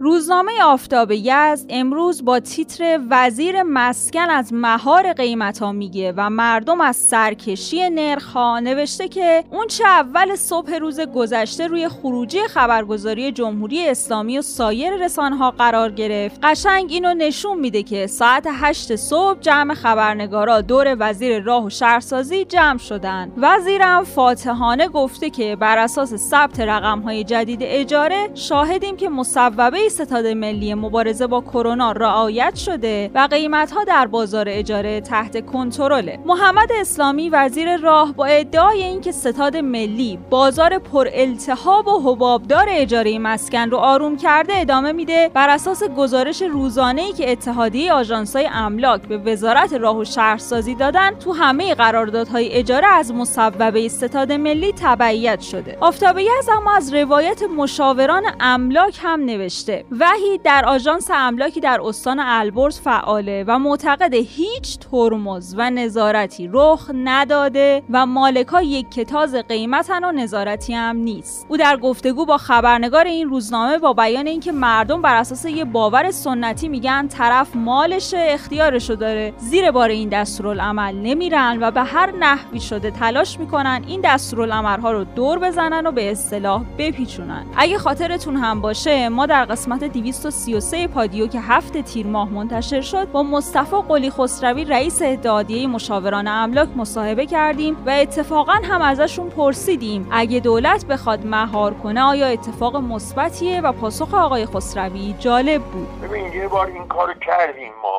روزنامه 0.00 0.52
آفتاب 0.62 1.10
یزد 1.12 1.66
امروز 1.68 2.24
با 2.24 2.40
تیتر 2.40 3.00
وزیر 3.10 3.62
مسکن 3.62 4.30
از 4.30 4.52
مهار 4.52 5.12
قیمت 5.12 5.58
ها 5.58 5.72
میگه 5.72 6.14
و 6.16 6.30
مردم 6.30 6.80
از 6.80 6.96
سرکشی 6.96 7.90
نرخ 7.90 8.24
ها 8.24 8.60
نوشته 8.60 9.08
که 9.08 9.44
اون 9.50 9.66
چه 9.66 9.84
اول 9.84 10.36
صبح 10.36 10.74
روز 10.74 11.00
گذشته 11.00 11.66
روی 11.66 11.88
خروجی 11.88 12.40
خبرگزاری 12.48 13.32
جمهوری 13.32 13.88
اسلامی 13.88 14.38
و 14.38 14.42
سایر 14.42 15.04
رسانه 15.04 15.50
قرار 15.50 15.90
گرفت. 15.90 16.40
قشنگ 16.42 16.92
اینو 16.92 17.14
نشون 17.14 17.58
میده 17.60 17.82
که 17.82 18.06
ساعت 18.06 18.46
8 18.50 18.96
صبح 18.96 19.40
جمع 19.40 19.74
خبرنگارا 19.74 20.60
دور 20.60 20.96
وزیر 20.98 21.42
راه 21.42 21.64
و 21.64 21.70
شهرسازی 21.70 22.44
جمع 22.44 22.78
شدن. 22.78 23.32
وزیرم 23.36 24.04
فاتحانه 24.04 24.88
گفته 24.88 25.30
که 25.30 25.56
بر 25.56 25.78
اساس 25.78 26.14
ثبت 26.14 26.60
رقم 26.60 27.00
های 27.00 27.24
جدید 27.24 27.60
اجاره 27.62 28.30
شاهدیم 28.34 28.96
که 28.96 29.08
مصوبه 29.08 29.86
ستاد 29.96 30.26
ملی 30.26 30.74
مبارزه 30.74 31.26
با 31.26 31.40
کرونا 31.40 31.92
رعایت 31.92 32.54
شده 32.54 33.10
و 33.14 33.28
قیمت 33.30 33.72
ها 33.72 33.84
در 33.84 34.06
بازار 34.06 34.44
اجاره 34.48 35.00
تحت 35.00 35.46
کنترله. 35.46 36.18
محمد 36.26 36.72
اسلامی 36.72 37.28
وزیر 37.28 37.76
راه 37.76 38.12
با 38.12 38.26
ادعای 38.26 38.82
اینکه 38.82 39.12
ستاد 39.12 39.56
ملی 39.56 40.18
بازار 40.30 40.78
پر 40.78 41.08
التهاب 41.12 41.88
و 41.88 42.00
حبابدار 42.00 42.66
اجاره 42.68 43.18
مسکن 43.18 43.70
رو 43.70 43.76
آروم 43.76 44.16
کرده 44.16 44.52
ادامه 44.56 44.92
میده 44.92 45.30
بر 45.34 45.48
اساس 45.48 45.82
گزارش 45.84 46.42
روزانه 46.42 47.02
ای 47.02 47.12
که 47.12 47.32
اتحادیه 47.32 47.92
آژانس‌های 47.92 48.48
املاک 48.52 49.02
به 49.02 49.18
وزارت 49.18 49.72
راه 49.72 49.98
و 49.98 50.04
شهرسازی 50.04 50.74
دادن 50.74 51.10
تو 51.10 51.32
همه 51.32 51.74
قراردادهای 51.74 52.52
اجاره 52.52 52.86
از 52.86 53.12
مصوبه 53.12 53.88
ستاد 53.88 54.32
ملی 54.32 54.72
تبعیت 54.72 55.40
شده. 55.40 55.76
آفتابه 55.80 56.24
از 56.38 56.48
اما 56.48 56.72
از 56.72 56.94
روایت 56.94 57.42
مشاوران 57.42 58.22
املاک 58.40 58.98
هم 59.02 59.24
نوشته. 59.24 59.75
وحید 60.00 60.42
در 60.42 60.64
آژانس 60.64 61.10
املاکی 61.14 61.60
در 61.60 61.80
استان 61.84 62.20
البرز 62.20 62.80
فعاله 62.80 63.44
و 63.48 63.58
معتقد 63.58 64.14
هیچ 64.14 64.78
ترمز 64.78 65.54
و 65.58 65.70
نظارتی 65.70 66.50
رخ 66.52 66.90
نداده 66.94 67.82
و 67.90 68.06
مالکا 68.06 68.62
یک 68.62 68.90
کتاز 68.90 69.34
قیمتن 69.34 70.04
و 70.04 70.12
نظارتی 70.12 70.74
هم 70.74 70.96
نیست. 70.96 71.46
او 71.48 71.56
در 71.56 71.76
گفتگو 71.76 72.26
با 72.26 72.38
خبرنگار 72.38 73.04
این 73.04 73.28
روزنامه 73.28 73.78
با 73.78 73.92
بیان 73.92 74.26
اینکه 74.26 74.52
مردم 74.52 75.02
بر 75.02 75.16
اساس 75.16 75.44
یه 75.44 75.64
باور 75.64 76.10
سنتی 76.10 76.68
میگن 76.68 77.08
طرف 77.08 77.56
مالش 77.56 78.14
اختیارشو 78.16 78.94
داره 78.94 79.32
زیر 79.38 79.70
بار 79.70 79.88
این 79.88 80.08
دستورالعمل 80.08 80.94
نمیرن 80.94 81.58
و 81.60 81.70
به 81.70 81.82
هر 81.82 82.12
نحوی 82.18 82.60
شده 82.60 82.90
تلاش 82.90 83.40
می‌کنن 83.40 83.84
این 83.86 84.00
دستورالعملها 84.04 84.92
رو 84.92 85.04
دور 85.04 85.38
بزنن 85.38 85.86
و 85.86 85.92
به 85.92 86.10
اصطلاح 86.10 86.64
بپیچونن. 86.78 87.46
اگه 87.56 87.78
خاطرتون 87.78 88.36
هم 88.36 88.60
باشه 88.60 89.08
ما 89.08 89.26
در 89.26 89.44
قسمت 89.44 89.65
233 89.68 90.88
پادیو 90.88 91.26
که 91.26 91.40
هفت 91.40 91.76
تیر 91.78 92.06
ماه 92.06 92.28
منتشر 92.28 92.80
شد 92.80 93.10
با 93.12 93.22
مصطفی 93.22 93.76
قلی 93.88 94.10
خسروی 94.10 94.64
رئیس 94.64 95.02
اتحادیه 95.02 95.66
مشاوران 95.66 96.28
املاک 96.28 96.68
مصاحبه 96.76 97.26
کردیم 97.26 97.76
و 97.86 97.90
اتفاقا 97.90 98.52
هم 98.52 98.82
ازشون 98.82 99.28
پرسیدیم 99.28 100.08
اگه 100.10 100.40
دولت 100.40 100.86
بخواد 100.86 101.26
مهار 101.26 101.74
کنه 101.74 102.02
آیا 102.02 102.26
اتفاق 102.26 102.76
مثبتیه؟ 102.76 103.60
و 103.60 103.72
پاسخ 103.72 104.14
آقای 104.14 104.46
خسروی 104.46 105.14
جالب 105.18 105.62
بود. 105.62 105.88
ببین 106.02 106.32
یه 106.32 106.48
بار 106.48 106.66
این 106.66 106.86
کارو 106.88 107.14
کردیم 107.14 107.72
ما. 107.82 107.95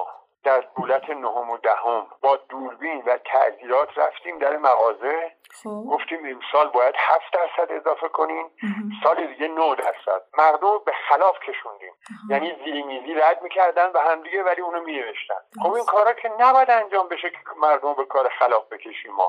در 0.48 0.64
دولت 0.78 1.10
نهم 1.10 1.50
و 1.50 1.58
دهم 1.58 2.08
با 2.22 2.36
دوربین 2.50 3.04
و 3.06 3.18
تعذیرات 3.18 3.98
رفتیم 3.98 4.40
در 4.40 4.58
مغازه. 4.58 5.32
خب. 5.64 5.70
گفتیم 5.70 6.20
امسال 6.26 6.70
باید 6.70 6.96
هفت 6.98 7.34
درصد 7.34 7.72
اضافه 7.72 8.08
کنیم 8.08 8.46
سال 9.04 9.28
دیگه 9.28 9.48
9 9.48 9.76
درصد. 9.76 10.22
مردم 10.38 10.78
به 10.86 10.92
خلاف 11.10 11.36
کشوندیم. 11.40 11.94
یعنی 12.30 12.56
زیری 12.66 12.84
میزی 12.84 13.14
رد 13.14 13.42
می‌کردن 13.42 13.92
و 13.94 14.00
همدیگه 14.00 14.44
ولی 14.44 14.62
اونو 14.62 14.84
مینوشتن. 14.84 15.42
خب 15.64 15.74
این 15.74 15.86
کارا 15.86 16.14
که 16.14 16.32
نباید 16.40 16.72
انجام 16.72 17.08
بشه 17.08 17.30
که 17.30 17.38
مردم 17.62 17.94
به 17.94 18.06
کار 18.06 18.30
خلاف 18.40 18.68
بکشیم 18.72 19.14
ما. 19.14 19.28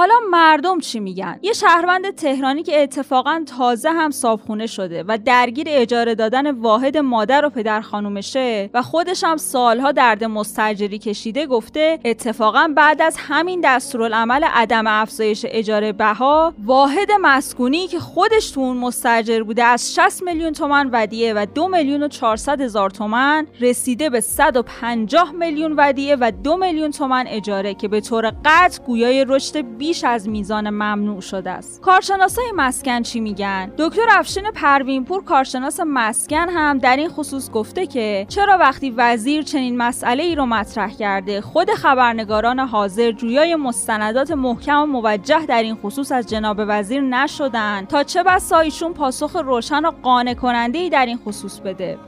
حالا 0.00 0.14
مردم 0.30 0.80
چی 0.80 1.00
میگن؟ 1.00 1.38
یه 1.42 1.52
شهروند 1.52 2.10
تهرانی 2.10 2.62
که 2.62 2.82
اتفاقا 2.82 3.44
تازه 3.58 3.90
هم 3.90 4.10
صابخونه 4.10 4.66
شده 4.66 5.04
و 5.08 5.18
درگیر 5.24 5.66
اجاره 5.70 6.14
دادن 6.14 6.50
واحد 6.50 6.96
مادر 6.96 7.44
و 7.44 7.50
پدر 7.50 7.80
خانومشه 7.80 8.70
و 8.74 8.82
خودش 8.82 9.24
هم 9.24 9.36
سالها 9.36 9.92
درد 9.92 10.24
مستجری 10.24 10.98
کشیده 10.98 11.46
گفته 11.46 11.98
اتفاقا 12.04 12.72
بعد 12.76 13.02
از 13.02 13.16
همین 13.18 13.60
دستورالعمل 13.64 14.44
عدم 14.44 14.86
افزایش 14.86 15.46
اجاره 15.48 15.92
بها 15.92 16.54
واحد 16.64 17.08
مسکونی 17.20 17.86
که 17.86 18.00
خودش 18.00 18.50
تو 18.50 18.60
اون 18.60 18.76
مستأجر 18.76 19.42
بوده 19.42 19.64
از 19.64 19.94
60 19.94 20.22
میلیون 20.22 20.52
تومن 20.52 20.90
ودیعه 20.92 21.34
و 21.34 21.46
2 21.54 21.68
میلیون 21.68 22.02
و 22.02 22.08
400 22.08 22.60
هزار 22.60 22.90
تومن 22.90 23.46
رسیده 23.60 24.10
به 24.10 24.20
150 24.20 25.32
میلیون 25.32 25.74
ودیعه 25.76 26.16
و 26.20 26.32
2 26.44 26.56
میلیون 26.56 26.90
تومن 26.90 27.24
اجاره 27.28 27.74
که 27.74 27.88
به 27.88 28.00
طور 28.00 28.32
قطع 28.44 28.82
گویای 28.82 29.24
رشد 29.28 29.62
بیش 29.90 30.04
از 30.04 30.28
میزان 30.28 30.70
ممنوع 30.70 31.20
شده 31.20 31.50
است. 31.50 31.80
کارشناسای 31.80 32.52
مسکن 32.56 33.02
چی 33.02 33.20
میگن؟ 33.20 33.72
دکتر 33.78 34.06
افشین 34.10 34.50
پروینپور 34.54 35.24
کارشناس 35.24 35.80
مسکن 35.86 36.48
هم 36.48 36.78
در 36.78 36.96
این 36.96 37.08
خصوص 37.08 37.50
گفته 37.50 37.86
که 37.86 38.26
چرا 38.28 38.58
وقتی 38.58 38.90
وزیر 38.90 39.42
چنین 39.42 39.76
مسئله 39.76 40.22
ای 40.22 40.34
رو 40.34 40.46
مطرح 40.46 40.92
کرده 40.94 41.40
خود 41.40 41.70
خبرنگاران 41.70 42.58
حاضر 42.58 43.12
جویای 43.12 43.56
مستندات 43.56 44.30
محکم 44.30 44.82
و 44.82 44.86
موجه 44.86 45.46
در 45.46 45.62
این 45.62 45.74
خصوص 45.74 46.12
از 46.12 46.26
جناب 46.26 46.56
وزیر 46.60 47.00
نشدن 47.00 47.84
تا 47.84 48.02
چه 48.02 48.22
بسا 48.22 48.58
ایشون 48.58 48.92
پاسخ 48.92 49.36
روشن 49.36 49.84
و 49.84 49.90
قانع 50.02 50.34
کننده 50.34 50.78
ای 50.78 50.90
در 50.90 51.06
این 51.06 51.18
خصوص 51.18 51.60
بده؟ 51.60 51.98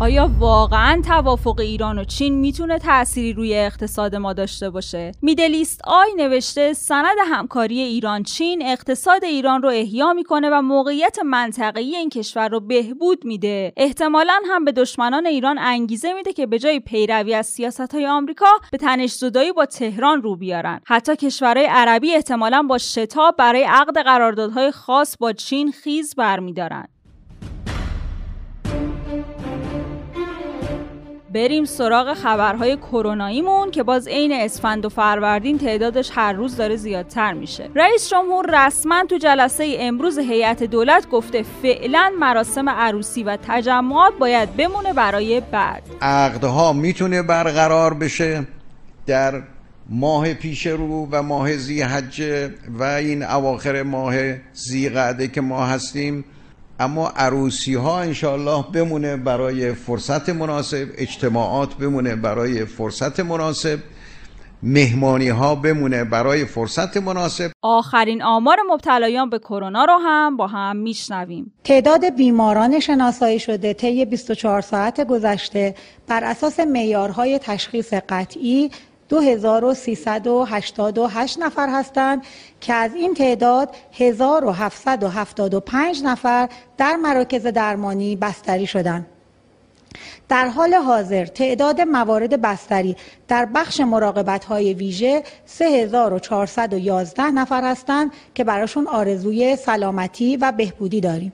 آیا 0.00 0.30
واقعا 0.38 1.02
توافق 1.06 1.60
ایران 1.60 1.98
و 1.98 2.04
چین 2.04 2.34
می‌تونه 2.34 2.78
تأثیری 2.78 3.32
روی 3.32 3.54
اقتصاد 3.54 4.16
ما 4.16 4.32
داشته 4.32 4.70
باشه؟ 4.70 5.12
میدلیست 5.22 5.80
آی 5.84 6.08
نوشته 6.16 6.72
سند 6.72 7.16
همکاری 7.26 7.80
ایران 7.80 8.22
چین 8.22 8.62
اقتصاد 8.66 9.24
ایران 9.24 9.62
رو 9.62 9.68
احیا 9.68 10.12
می‌کنه 10.12 10.50
و 10.52 10.62
موقعیت 10.62 11.18
منطقه‌ای 11.24 11.96
این 11.96 12.08
کشور 12.08 12.48
رو 12.48 12.60
بهبود 12.60 13.24
میده. 13.24 13.72
احتمالا 13.76 14.40
هم 14.50 14.64
به 14.64 14.72
دشمنان 14.72 15.26
ایران 15.26 15.58
انگیزه 15.58 16.12
میده 16.12 16.32
که 16.32 16.46
به 16.46 16.58
جای 16.58 16.80
پیروی 16.80 17.34
از 17.34 17.46
سیاست 17.46 17.94
های 17.94 18.06
آمریکا 18.06 18.50
به 18.72 18.78
تنش 18.78 19.12
زدایی 19.12 19.52
با 19.52 19.66
تهران 19.66 20.22
رو 20.22 20.36
بیارن. 20.36 20.80
حتی 20.86 21.16
کشورهای 21.16 21.66
عربی 21.66 22.14
احتمالا 22.14 22.62
با 22.62 22.78
شتاب 22.78 23.36
برای 23.36 23.62
عقد 23.62 23.98
قراردادهای 23.98 24.70
خاص 24.70 25.16
با 25.20 25.32
چین 25.32 25.72
خیز 25.72 26.14
برمیدارن. 26.14 26.88
بریم 31.34 31.64
سراغ 31.64 32.14
خبرهای 32.14 32.76
کروناییمون 32.76 33.70
که 33.70 33.82
باز 33.82 34.08
عین 34.08 34.32
اسفند 34.32 34.84
و 34.84 34.88
فروردین 34.88 35.58
تعدادش 35.58 36.10
هر 36.14 36.32
روز 36.32 36.56
داره 36.56 36.76
زیادتر 36.76 37.32
میشه. 37.32 37.70
رئیس 37.74 38.08
جمهور 38.08 38.66
رسما 38.66 39.04
تو 39.04 39.18
جلسه 39.18 39.76
امروز 39.78 40.18
هیئت 40.18 40.62
دولت 40.62 41.08
گفته 41.08 41.44
فعلا 41.62 42.12
مراسم 42.20 42.68
عروسی 42.68 43.22
و 43.22 43.38
تجمعات 43.48 44.12
باید 44.18 44.56
بمونه 44.56 44.92
برای 44.92 45.42
بعد. 45.52 45.82
عقدها 46.02 46.72
می‌تونه 46.72 47.22
برقرار 47.22 47.94
بشه 47.94 48.46
در 49.06 49.42
ماه 49.88 50.34
پیش 50.34 50.66
رو 50.66 51.08
و 51.10 51.22
ماه 51.22 51.56
زی 51.56 51.82
حجه 51.82 52.54
و 52.78 52.82
این 52.82 53.22
اواخر 53.22 53.82
ماه 53.82 54.14
زی 54.52 54.88
قعده 54.88 55.28
که 55.28 55.40
ما 55.40 55.66
هستیم. 55.66 56.24
اما 56.80 57.08
عروسی 57.08 57.74
ها 57.74 58.00
انشاءالله 58.00 58.64
بمونه 58.72 59.16
برای 59.16 59.72
فرصت 59.72 60.28
مناسب 60.28 60.88
اجتماعات 60.98 61.74
بمونه 61.74 62.16
برای 62.16 62.64
فرصت 62.64 63.20
مناسب 63.20 63.78
مهمانی 64.62 65.28
ها 65.28 65.54
بمونه 65.54 66.04
برای 66.04 66.44
فرصت 66.44 66.96
مناسب. 66.96 67.50
آخرین 67.62 68.22
آمار 68.22 68.56
مبتلایان 68.70 69.30
به 69.30 69.38
کرونا 69.38 69.84
رو 69.84 69.98
هم 70.04 70.36
با 70.36 70.46
هم 70.46 70.76
میشنویم. 70.76 71.52
تعداد 71.64 72.16
بیماران 72.16 72.80
شناسایی 72.80 73.38
شده 73.38 73.74
طی 73.74 74.04
24 74.04 74.60
ساعت 74.60 75.06
گذشته 75.06 75.74
بر 76.08 76.24
اساس 76.24 76.60
معیارهای 76.60 77.38
تشخیص 77.38 77.94
قطعی 78.08 78.70
2388 79.08 81.38
نفر 81.38 81.68
هستند 81.68 82.22
که 82.60 82.74
از 82.74 82.94
این 82.94 83.14
تعداد 83.14 83.76
1775 83.92 86.02
نفر 86.04 86.48
در 86.78 86.96
مراکز 86.96 87.46
درمانی 87.46 88.16
بستری 88.16 88.66
شدند. 88.66 89.06
در 90.28 90.48
حال 90.48 90.74
حاضر 90.74 91.26
تعداد 91.26 91.80
موارد 91.80 92.42
بستری 92.42 92.96
در 93.28 93.48
بخش 93.54 93.80
مراقبت 93.80 94.44
های 94.44 94.74
ویژه 94.74 95.22
3411 95.46 97.22
نفر 97.22 97.64
هستند 97.64 98.12
که 98.34 98.44
براشون 98.44 98.86
آرزوی 98.86 99.56
سلامتی 99.56 100.36
و 100.36 100.52
بهبودی 100.52 101.00
داریم. 101.00 101.32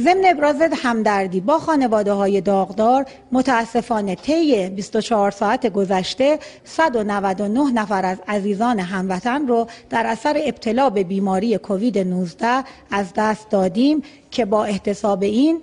ضمن 0.00 0.24
ابراز 0.26 0.56
همدردی 0.82 1.40
با 1.40 1.58
خانواده 1.58 2.12
های 2.12 2.40
داغدار 2.40 3.06
متاسفانه 3.32 4.14
طی 4.14 4.68
24 4.68 5.30
ساعت 5.30 5.66
گذشته 5.66 6.38
199 6.64 7.72
نفر 7.72 8.06
از 8.06 8.18
عزیزان 8.28 8.78
هموطن 8.78 9.48
رو 9.48 9.66
در 9.90 10.06
اثر 10.06 10.42
ابتلا 10.44 10.90
به 10.90 11.04
بیماری 11.04 11.58
کووید 11.58 11.98
19 11.98 12.64
از 12.90 13.06
دست 13.16 13.50
دادیم 13.50 14.02
که 14.30 14.44
با 14.44 14.64
احتساب 14.64 15.22
این 15.22 15.60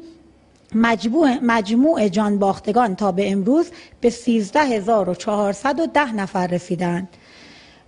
مجموع, 0.76 1.38
مجموع 1.44 2.08
جان 2.08 2.40
باختگان 2.40 2.96
تا 2.96 3.12
به 3.12 3.32
امروز 3.32 3.70
به 4.02 4.10
13410 4.10 6.16
نفر 6.16 6.48
رسیدند. 6.48 7.08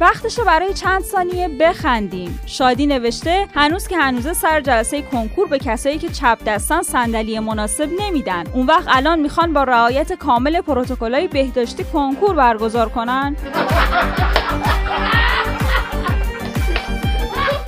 وقتشه 0.00 0.44
برای 0.44 0.74
چند 0.74 1.02
ثانیه 1.02 1.48
بخندیم. 1.48 2.40
شادی 2.46 2.86
نوشته 2.86 3.46
هنوز 3.54 3.88
که 3.88 3.96
هنوزه 3.96 4.32
سر 4.32 4.60
جلسه 4.60 5.02
کنکور 5.02 5.48
به 5.48 5.58
کسایی 5.58 5.98
که 5.98 6.08
چپ 6.08 6.38
دستان 6.46 6.82
صندلی 6.82 7.38
مناسب 7.38 7.88
نمیدن. 8.00 8.44
اون 8.52 8.66
وقت 8.66 8.84
الان 8.88 9.20
می‌خوان 9.20 9.52
با 9.52 9.62
رعایت 9.62 10.12
کامل 10.12 10.60
پروتکلای 10.60 11.28
بهداشتی 11.28 11.84
کنکور 11.84 12.34
برگزار 12.34 12.88
کنن؟ 12.88 13.36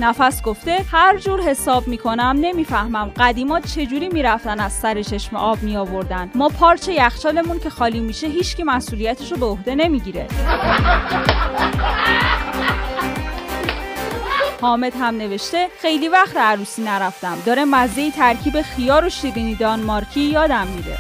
نفس 0.00 0.43
گفته 0.43 0.85
هر 0.93 1.17
جور 1.17 1.40
حساب 1.40 1.88
می‌کنم 1.88 2.37
نمی‌فهمم 2.40 3.12
قدیما 3.17 3.61
چجوری 3.61 4.09
می‌رفتن 4.09 4.61
از 4.61 4.73
سر 4.73 5.02
چشم 5.02 5.37
آب 5.37 5.62
می 5.62 5.76
آوردن 5.76 6.31
ما 6.35 6.49
پارچه 6.49 6.93
یخچالمون 6.93 7.59
که 7.59 7.71
خالی 7.71 8.00
میشه 8.00 8.26
هیچکی 8.26 8.62
مسئولیتش 8.62 9.33
رو 9.33 9.38
به 9.38 9.47
عهده 9.47 9.75
نمی‌گیره. 9.75 10.26
حامد 14.61 14.93
هم 15.00 15.17
نوشته 15.17 15.69
خیلی 15.83 16.09
وقت 16.09 16.37
عروسی 16.37 16.83
نرفتم. 16.83 17.38
داره 17.47 17.64
مزه 17.64 18.11
ترکیب 18.11 18.62
خیار 18.62 19.05
و 19.05 19.09
شیرینی 19.09 19.55
دانمارکی 19.55 20.21
یادم 20.21 20.67
میره. 20.67 20.99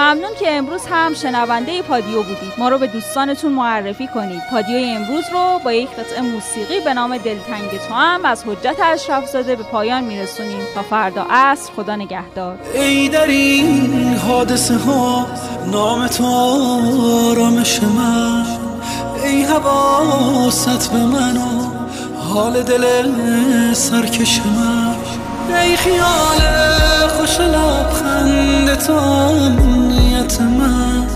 ممنون 0.00 0.30
که 0.40 0.52
امروز 0.52 0.82
هم 0.90 1.14
شنونده 1.14 1.82
پادیو 1.82 2.22
بودید. 2.22 2.52
ما 2.58 2.68
رو 2.68 2.78
به 2.78 2.86
دوستانتون 2.86 3.52
معرفی 3.52 4.06
کنید. 4.06 4.42
پادیو 4.50 4.76
امروز 4.76 5.24
رو 5.32 5.60
با 5.64 5.72
یک 5.72 5.88
قطعه 5.90 6.20
موسیقی 6.20 6.80
به 6.80 6.94
نام 6.94 7.16
دلتنگ 7.16 7.70
تو 7.88 7.94
هم 7.94 8.24
از 8.24 8.44
حجت 8.46 8.76
اشرف 8.82 9.30
زاده 9.30 9.56
به 9.56 9.62
پایان 9.62 10.04
میرسونیم. 10.04 10.60
تا 10.74 10.82
فردا 10.82 11.26
عصر 11.30 11.72
خدا 11.72 11.96
نگهدار. 11.96 12.58
ای 12.74 13.08
در 13.08 13.26
این 13.26 14.14
حادثه 14.16 14.76
ها 14.76 15.26
نام 15.72 16.06
تو 16.06 16.24
آرامش 17.30 17.82
من. 17.82 18.46
ای 19.24 19.42
حواست 19.42 20.92
به 20.92 20.98
من 20.98 21.36
و 21.36 21.70
حال 22.34 22.62
دل 22.62 22.84
سرکش 23.74 24.40
من. 24.40 24.79
ای 25.54 25.76
خیال 25.76 26.40
خوش 27.08 27.40
لبخند 27.40 28.74
تو 28.74 28.92
امنیت 28.92 30.40
من. 30.40 31.06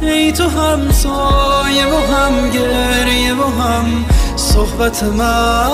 ای 0.00 0.32
تو 0.32 0.48
هم 0.48 0.92
سایه 0.92 1.86
و 1.86 2.12
هم 2.12 2.50
گریه 2.50 3.34
و 3.34 3.62
هم 3.62 4.04
صحبت 4.36 5.02
من. 5.02 5.70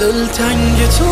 دلتنگ 0.00 0.88
تو 0.98 1.04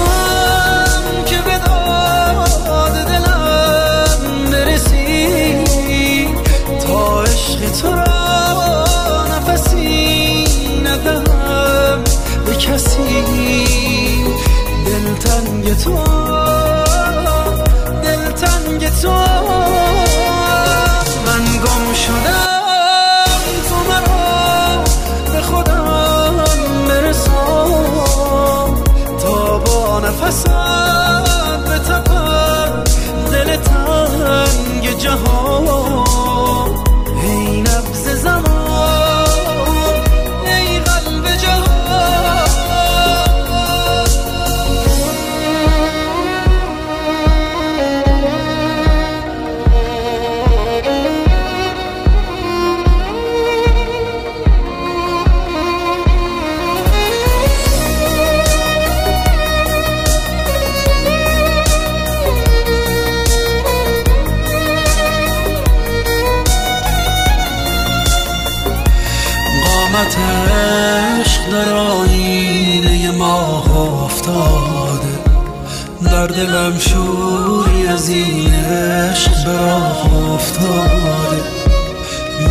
دلتنگ 15.78 16.17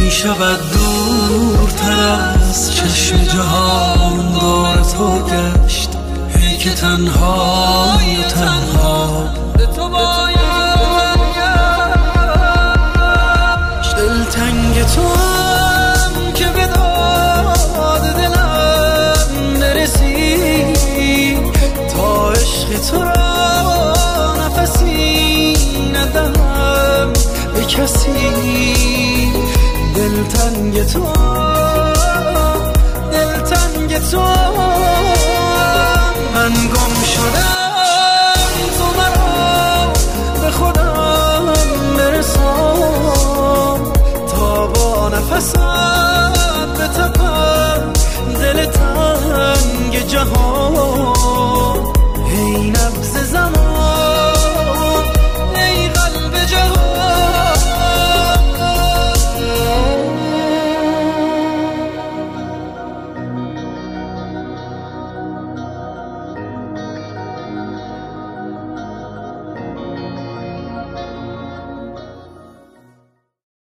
می 0.08 0.14
شود 0.14 0.60
دورتر 0.72 2.00
از 2.50 2.76
چشم 2.76 3.18
جهان. 3.18 4.32
دار 4.34 4.76
تو 4.76 5.20
گشت 5.20 5.90
ای 6.36 6.58
که 6.58 6.70
تنها. 6.70 7.98
به 9.58 9.66
تو 9.66 9.90
باید 9.90 10.38
دلتنگ 13.98 14.86
تو 14.96 15.02
هم 15.02 16.34
که 16.34 16.46
به 16.46 16.68
داد 16.68 18.02
دلم 18.02 19.58
نرسی. 19.60 20.66
تا 21.96 22.32
عشق 22.32 22.90
تو 22.92 23.04
را 23.04 24.36
نفسی 24.36 25.54
ندهم 25.94 27.14
به 27.54 27.66
کسی. 27.66 28.57
تو 30.84 31.14
دلتنگ 33.12 34.00
تو. 34.12 34.47